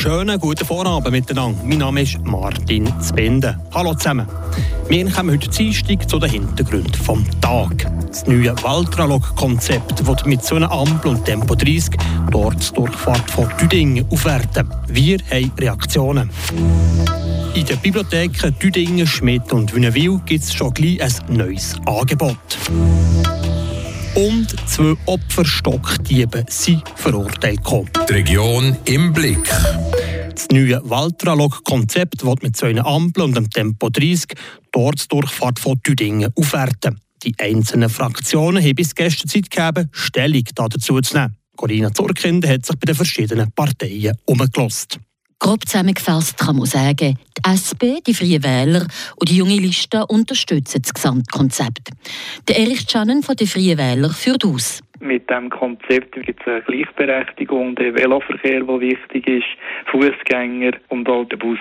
[0.00, 1.62] Schönen guten Vorabend miteinander.
[1.62, 3.60] Mein Name ist Martin Zbende.
[3.74, 4.26] Hallo zusammen.
[4.88, 7.86] Wir kommen heute Dienstag zu den Hintergründen vom Tag.
[8.08, 11.90] Das neue Waltralog-Konzept wird mit so einer Ampel und Tempo 30
[12.30, 14.70] dort die Durchfahrt von Düdingen aufwerten.
[14.88, 16.30] Wir haben Reaktionen.
[17.52, 22.38] In den Bibliotheken Düdingen, Schmidt und Wünnewil gibt es schon gleich ein neues Angebot.
[24.14, 27.90] Und zwei Opferstockdiebe sind verurteilt gekommen.
[28.08, 29.48] Die Region im Blick.
[30.34, 34.34] Das neue Waltralog-Konzept wird mit zwei Ampeln und dem Tempo 30
[34.72, 37.00] dort die Durchfahrt von Düdingen aufwerten.
[37.22, 41.36] Die einzelnen Fraktionen haben bis gestern Zeit gegeben, Stellung dazu zu nehmen.
[41.56, 44.98] Corinna Zurkind hat sich bei den verschiedenen Parteien umgelost.
[45.40, 48.86] Grob zusammengefasst kann man sagen, die SP, die Freien Wähler
[49.16, 51.88] und die Junge Liste unterstützen das Gesamtkonzept.
[52.46, 54.82] Der Erich Schannen von den Freien Wählern führt aus.
[55.00, 59.46] Mit diesem Konzept gibt es eine Gleichberechtigung, der Veloverkehr, der wichtig ist,
[59.90, 61.58] Fußgänger und auch der Bus.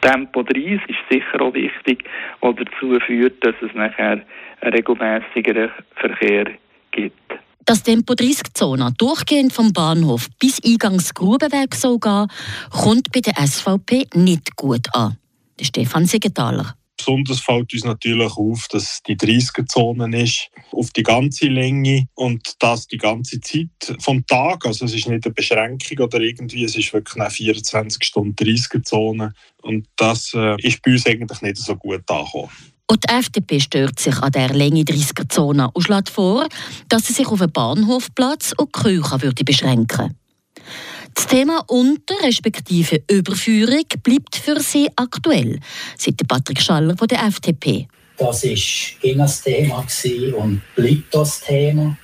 [0.00, 2.02] Tempo 30 ist sicher auch wichtig,
[2.40, 4.24] was dazu führt, dass es nachher
[4.60, 6.46] einen regelmäßigeren Verkehr
[6.90, 7.32] gibt.
[7.68, 14.56] Dass Tempo 30-Zone durchgehend vom Bahnhof bis Eingangs Grubenweg soll kommt bei der SVP nicht
[14.56, 15.18] gut an.
[15.60, 16.74] Der Stefan Siegenthaler.
[16.96, 22.86] Besonders fällt uns natürlich auf, dass die 30er-Zone ist, auf die ganze Länge und das
[22.86, 23.68] die ganze Zeit
[24.00, 24.64] vom Tag.
[24.64, 29.34] Also es ist nicht eine Beschränkung oder irgendwie, es ist wirklich eine 24 Stunden 30er-Zone
[29.60, 32.48] und das äh, ist bei uns eigentlich nicht so gut angekommen.
[32.90, 36.48] Und die FDP stört sich an der Länge 30er-Zone und schlägt vor,
[36.88, 40.16] dass sie sich auf den Bahnhofplatz und Küche würde beschränken
[41.14, 45.60] Das Thema Unter- respektive Überführung bleibt für sie aktuell,
[45.98, 47.88] sagt Patrick Schaller von der FDP.
[48.16, 49.84] Das war das Thema
[50.38, 51.96] und bleibt das Thema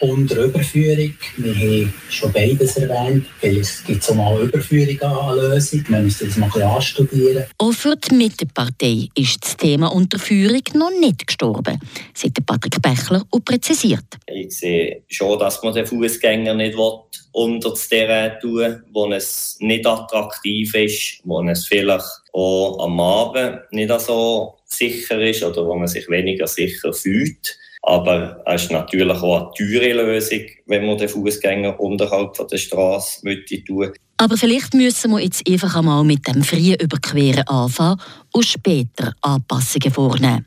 [0.00, 1.14] unter Überführung.
[1.36, 3.26] Wir haben schon beides erwähnt.
[3.40, 5.84] Vielleicht gibt es auch mal Überführung an Lösung.
[5.88, 7.44] Wir müssen das mal ein bisschen anstudieren.
[7.58, 11.78] Auch für die Mittepartei ist das Thema Unterführung noch nicht gestorben,
[12.14, 14.04] sagt Patrick Bechler und präzisiert.
[14.26, 17.00] Ich sehe schon, dass man den Fußgänger nicht will,
[17.32, 23.60] unter das Terrain tun wo es nicht attraktiv ist, wo es vielleicht auch am Abend
[23.72, 27.58] nicht so sicher ist oder wo man sich weniger sicher fühlt.
[27.88, 33.20] Aber es ist natürlich auch eine teure Lösung, wenn man den Fußgänger unterhalb der Straße
[33.64, 38.00] tun Aber vielleicht müssen wir jetzt einfach einmal mit dem freien Überqueren anfangen
[38.32, 40.46] und später Anpassungen vornehmen.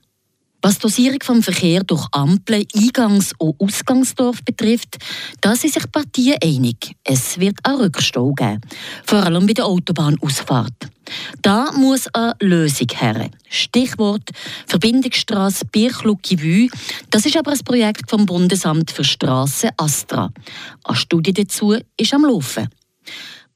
[0.61, 4.97] Was die Dosierung vom Verkehr durch Ampeln, Eingangs- und Ausgangsdorf betrifft,
[5.39, 6.95] da sind sich Partien einig.
[7.03, 8.59] Es wird einen Rückstau geben,
[9.05, 10.89] vor allem bei der Autobahnausfahrt.
[11.41, 13.29] Da muss eine Lösung her.
[13.47, 14.29] Stichwort
[14.67, 16.69] Verbindungsstrasse Birchlucki-Wü.
[17.09, 20.29] Das ist aber ein Projekt vom Bundesamt für Straßen Astra.
[20.83, 22.69] Eine Studie dazu ist am Laufen.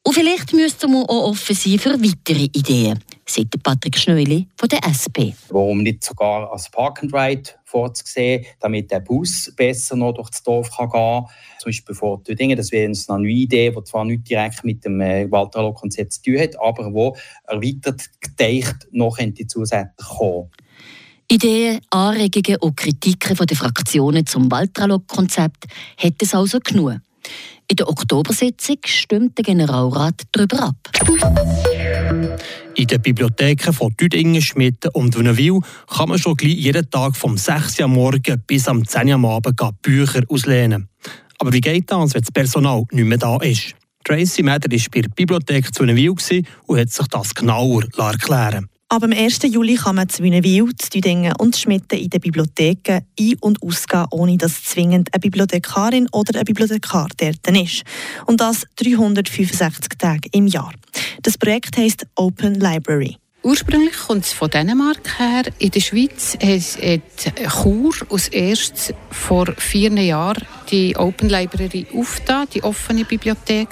[0.05, 4.85] Und vielleicht müsste man auch offen sein für weitere Ideen sagt Patrick Schneuli von der
[4.85, 5.33] SP.
[5.49, 10.43] Warum nicht sogar als Park and Ride vorzusehen, damit der Bus besser noch durch das
[10.43, 11.25] Dorf kann gehen kann.
[11.59, 15.01] Zum Beispiel vor Dinge, das wäre eine neue Idee, die zwar nicht direkt mit dem
[15.01, 17.15] äh, Waldralo-Konzept zu tun hat, aber wo
[17.47, 20.51] erweitert gedacht noch zusätzlich kommen.
[21.29, 25.65] Ideen, Anregungen und Kritiken der Fraktionen zum Waldralog-Konzept
[25.97, 26.99] hat es also genug.
[27.67, 30.75] In der Oktobersitzung stimmt der Generalrat darüber ab.
[32.75, 37.37] In den Bibliotheken von Düdingen, Schmitten und Wünnewil kann man schon gleich jeden Tag vom
[37.37, 40.89] 6 Uhr morgen bis am 10 Uhr am Abend Bücher auslehnen.
[41.39, 43.75] Aber wie geht das, wenn das Personal nicht mehr da ist?
[44.03, 46.15] Tracy Meder war bei der Bibliothek zu Wünnewil
[46.67, 49.39] und hat sich das genauer erklären Ab dem 1.
[49.45, 54.05] Juli kann man zu Wünnewil, zu Düdingen und Schmitten in den Bibliotheken ein- und ausgehen,
[54.11, 57.81] ohne dass zwingend eine Bibliothekarin oder ein Bibliothekar dort ist.
[58.27, 60.71] Und das 365 Tage im Jahr.
[61.23, 63.17] Das Projekt heisst Open Library.
[63.43, 65.43] Ursprünglich kommt es von Dänemark her.
[65.59, 72.63] In der Schweiz hat Chur als erstes vor vier Jahren die Open Library aufgetan, die
[72.63, 73.67] offene Bibliothek.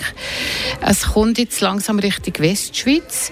[0.81, 3.31] Es kommt jetzt langsam Richtung Westschweiz.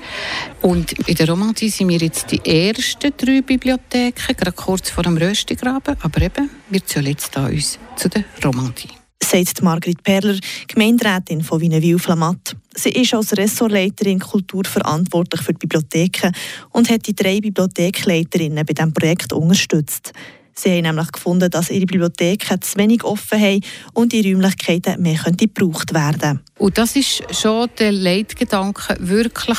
[0.62, 5.18] Und in der Romandie sind wir jetzt die ersten drei Bibliotheken, gerade kurz vor dem
[5.18, 5.98] Röstigraben.
[6.02, 8.99] Aber eben, wir zählen jetzt da uns zu der Romandie
[9.30, 12.56] sagt Margrit Perler, Gemeinderätin von Wienewil-Flamatt.
[12.74, 16.32] Sie ist als Ressortleiterin Kultur verantwortlich für die Bibliotheken
[16.72, 20.14] und hat die drei Bibliothekleiterinnen bei diesem Projekt unterstützt.
[20.62, 23.62] Sie haben nämlich gefunden, dass ihre Bibliotheken zu wenig offen haben
[23.94, 29.58] und die Räumlichkeiten mehr gebraucht werden Und das ist schon der Leitgedanke, wirklich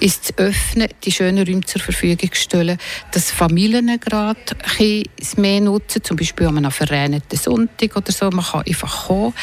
[0.00, 2.78] ist zu öffnen, die schönen Räume zur Verfügung zu stellen,
[3.12, 4.40] dass Familien gerade
[5.20, 9.34] es mehr nutzen, zum Beispiel an einem verregneten Sonntag oder so, man kann einfach kommen.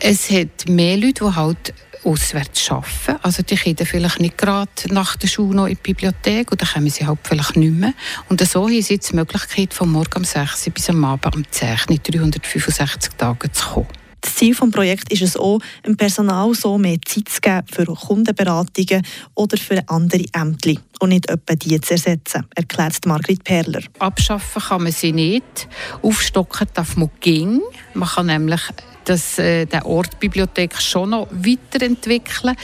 [0.00, 1.72] Es hat mehr Leute, die halt
[2.04, 3.18] auswärts arbeiten.
[3.22, 6.90] Also die Kinder vielleicht nicht gerade nach der Schule noch in die Bibliothek oder kommen
[6.90, 7.94] sie halt vielleicht nicht mehr.
[8.28, 11.36] Und so haben sie jetzt die Möglichkeit, von morgen um 6 Uhr bis am Abend
[11.36, 13.88] um 10 Uhr, nicht 365 Tage zu kommen.
[14.22, 17.86] Das Ziel des Projekts ist es auch, dem Personal so mehr Zeit zu geben für
[17.86, 23.82] Kundenberatungen oder für andere Ämter und nicht etwa die zu ersetzen, erklärt Margrit Perler.
[23.98, 25.68] Abschaffen kann man sie nicht,
[26.02, 27.62] aufstocken darf man gehen.
[27.94, 28.60] Man kann nämlich
[29.04, 32.56] das, äh, den Ort Bibliothek schon noch weiterentwickeln.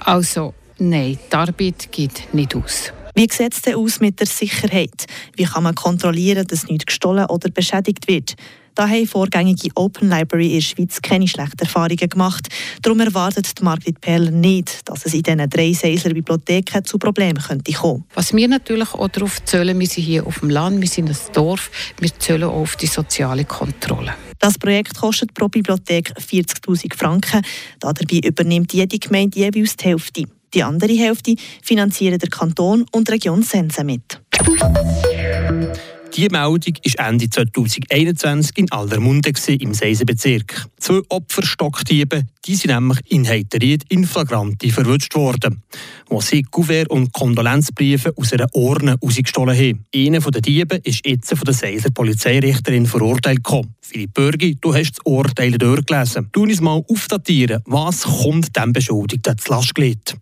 [0.00, 2.92] Also nein, die Arbeit geht nicht aus.
[3.14, 5.06] Wie sieht es denn aus mit der Sicherheit?
[5.36, 8.36] Wie kann man kontrollieren, dass nichts gestohlen oder beschädigt wird?
[8.74, 12.48] Da haben vorgängige Open Library in der Schweiz keine schlechten Erfahrungen gemacht.
[12.80, 17.72] Darum erwartet Margrit Perler nicht, dass es in diesen drei Seisler Bibliotheken zu Problemen könnte
[17.72, 18.04] kommen.
[18.14, 21.16] Was wir natürlich auch darauf zählen, wir sind hier auf dem Land, wir sind ein
[21.32, 24.14] Dorf, wir zählen auch auf die soziale Kontrolle.
[24.40, 27.42] Das Projekt kostet pro Bibliothek 40.000 Franken.
[27.78, 30.24] Dabei übernimmt jede Gemeinde jeweils die Hälfte.
[30.54, 34.20] Die andere Hälfte finanzieren der Kanton und die Region Sense mit.
[36.16, 40.66] Die Meldung war Ende 2021 in Aldermunde im Seisenbezirk.
[40.78, 45.62] Zwei Opferstockdiebe, die sind nämlich in Heiteried in Flagranti verwünscht worden,
[46.08, 49.86] wo sie Kuvert und Kondolenzbriefe aus einer Urne rausgestohlen haben.
[49.94, 53.76] Einer der Diebe ist jetzt von der Seiser Polizeirichterin verurteilt gekommen.
[53.80, 56.28] Philipp Bürgi, du hast das Urteil durchgelesen.
[56.32, 60.16] Du uns mal aufdatieren, was kommt dem Beschuldigten zu Last gelegt?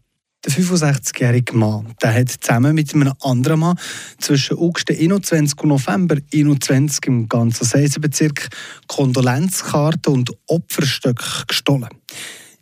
[0.44, 3.78] Der 65-jährige Mann der hat zusammen mit einem anderen Mann
[4.20, 8.48] zwischen August 21 und November 21 im ganzen Seisenbezirk
[8.86, 11.88] Kondolenzkarten und Opferstöcke gestohlen.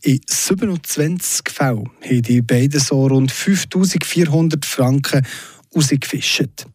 [0.01, 5.27] In 27 Fällen haben die beiden so rund 5400 Franken
[5.75, 6.67] rausgefischt.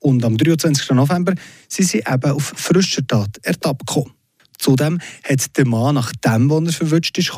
[0.00, 0.90] Und am 23.
[0.90, 1.34] November
[1.68, 4.12] sind sie eben auf frischer Tat ertappt gekommen.
[4.58, 7.32] Zudem hat der Mann, nachdem er verwünscht ist,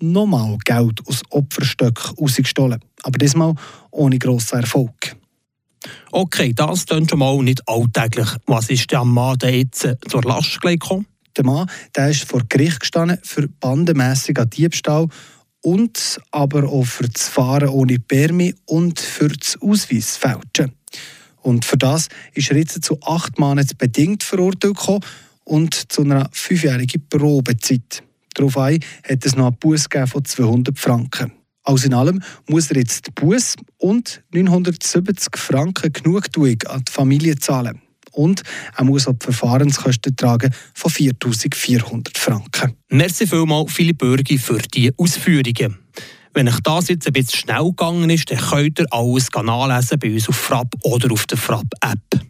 [0.00, 2.80] nochmal Geld aus Opferstöcken rausgestohlen.
[3.02, 3.54] Aber diesmal
[3.90, 5.16] ohne grossen Erfolg.
[6.10, 8.28] Okay, das klingt schon mal nicht alltäglich.
[8.46, 11.06] Was ist der Mann der jetzt zur Last gekommen?
[11.36, 15.08] Der Mann der ist vor Gericht gestanden für bandemässigen Diebstahl
[15.62, 20.72] und aber auch für das Fahren ohne Permi und für das Ausweisfälschen.
[21.42, 24.78] Und für das ist er jetzt zu acht Monaten bedingt verurteilt
[25.44, 28.02] und zu einer fünfjährigen Probezeit.
[28.36, 31.32] Darauf hat es noch einen Buß von 200 Franken.
[31.64, 37.80] Alles in allem muss er jetzt Buß und 970 Franken Genugtuung an die Familie zahlen.
[38.12, 38.42] Und
[38.76, 42.76] er muss auch die Verfahrenskosten tragen von 4400 Franken.
[42.90, 45.78] Merci vielmals, Philipp Bürgi, für die Ausführungen.
[46.32, 50.12] Wenn euch das jetzt ein bisschen schnell gegangen ist, dann könnt ihr alles nachlesen bei
[50.12, 52.20] uns auf Frapp oder auf der Frapp-App.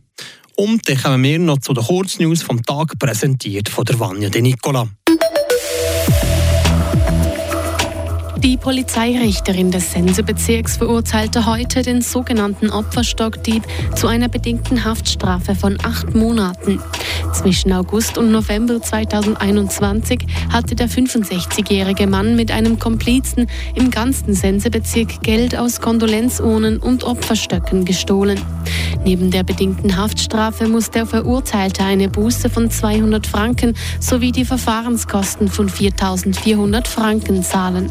[0.57, 4.41] Und dann kommen wir noch zu den Kurznews vom Tag, präsentiert von der Vanja De
[4.41, 4.89] Nicola.
[8.47, 13.65] Die Polizeirichterin des Sensebezirks verurteilte heute den sogenannten Opferstockdieb
[13.97, 16.81] zu einer bedingten Haftstrafe von acht Monaten.
[17.37, 25.21] Zwischen August und November 2021 hatte der 65-jährige Mann mit einem Komplizen im ganzen Sensebezirk
[25.21, 28.41] Geld aus Kondolenzurnen und Opferstöcken gestohlen.
[29.05, 35.49] Neben der bedingten Haftstrafe muss der Verurteilte eine Buße von 200 Franken sowie die Verfahrenskosten
[35.49, 37.91] von 4.400 Franken zahlen.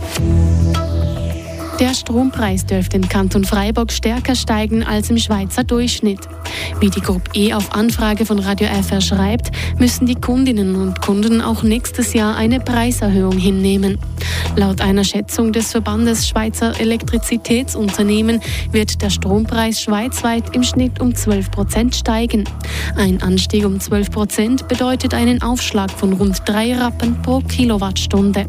[1.79, 6.21] Der Strompreis dürfte im Kanton Freiburg stärker steigen als im Schweizer Durchschnitt.
[6.79, 11.41] Wie die Gruppe E auf Anfrage von Radio FR schreibt, müssen die Kundinnen und Kunden
[11.41, 13.97] auch nächstes Jahr eine Preiserhöhung hinnehmen.
[14.55, 18.39] Laut einer Schätzung des Verbandes Schweizer Elektrizitätsunternehmen
[18.71, 22.45] wird der Strompreis schweizweit im Schnitt um 12 Prozent steigen.
[22.95, 28.45] Ein Anstieg um 12 Prozent bedeutet einen Aufschlag von rund drei Rappen pro Kilowattstunde.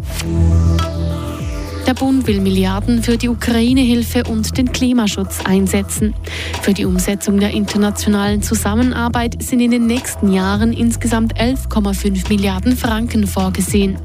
[1.86, 6.14] Der Bund will Milliarden für die Ukraine-Hilfe und den Klimaschutz einsetzen.
[6.60, 13.28] Für die Umsetzung der internationalen Zusammenarbeit sind in den nächsten Jahren insgesamt 11,5 Milliarden Franken
[13.28, 13.98] vorgesehen.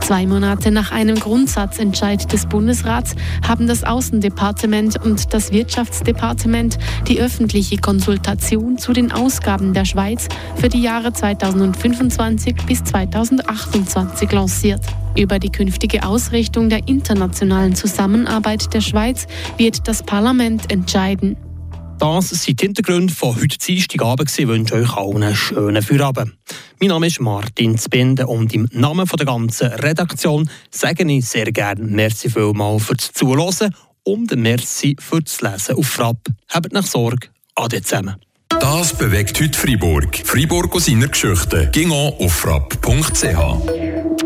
[0.00, 7.78] Zwei Monate nach einem Grundsatzentscheid des Bundesrats haben das Außendepartement und das Wirtschaftsdepartement die öffentliche
[7.78, 14.82] Konsultation zu den Ausgaben der Schweiz für die Jahre 2025 bis 2028 lanciert.
[15.16, 21.36] Über die künftige Ausrichtung der internationalen Zusammenarbeit der Schweiz wird das Parlament entscheiden.
[22.00, 24.36] Das sind die Hintergründe von heute Dienstagabend.
[24.36, 26.34] Ich wünsche euch allen einen schönen Feierabend.
[26.80, 31.84] Mein Name ist Martin Zbinde und im Namen der ganzen Redaktion sage ich sehr gerne
[31.84, 36.18] Merci vielmals fürs Zuhören und Merci fürs Lesen auf Frapp.
[36.48, 37.28] Habt nach Sorge.
[37.54, 38.16] Ade zusammen.
[38.60, 40.22] Das bewegt heute Freiburg.
[40.24, 41.70] Freiburg aus seiner Geschichte.
[41.72, 44.20] Ging auf frapp.ch.